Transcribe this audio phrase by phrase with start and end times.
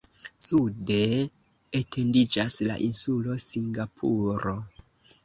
[0.45, 1.01] Sude
[1.79, 4.57] etendiĝas la insulo Singapuro.